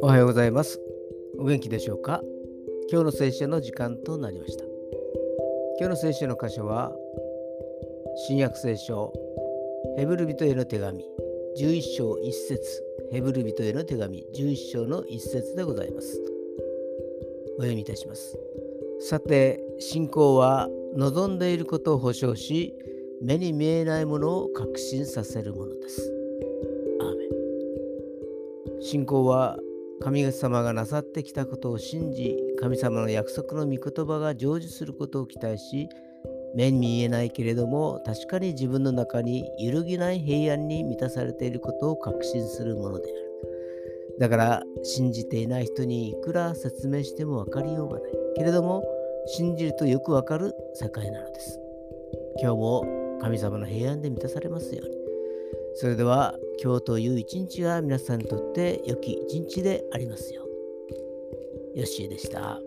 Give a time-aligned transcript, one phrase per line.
[0.00, 0.80] おはようございます。
[1.38, 2.20] お元気でしょうか？
[2.90, 4.64] 今日の聖書の時間となりました。
[5.78, 6.92] 今日の聖書の箇所は、
[8.26, 9.12] 新約聖書、
[9.96, 11.04] ヘブル人への手紙、
[11.56, 12.82] 11章1節
[13.12, 16.20] ヘブル人への手紙、11章の1節でございます。
[17.58, 18.36] お読みいたします。
[18.98, 22.74] さて、信仰は望んでいることを保証し、
[23.22, 26.12] 目に見えないものを確信させるものです。
[27.00, 27.26] アーメ
[28.78, 29.58] ン信仰は
[30.00, 35.88] 神様がなさってきたことを信じ、神様の約束の御言葉が成就することを期待し、
[36.54, 43.24] 目に見えないけれども、確かに自分の中に揺るぎない平安に満たされていることを確信するものである。
[44.20, 48.12] だから、信じていない人にいくら説明しても分かりようがない。
[48.36, 48.84] けれども、
[49.26, 51.58] 信じるとよくわかる世界なのです。
[52.40, 54.94] 今日も神様の平安で満たされますように。
[55.76, 60.42] それでは今日という一日が皆さんにとって良き一日でありますよ
[61.74, 61.78] う。
[61.78, 62.60] よしーでした。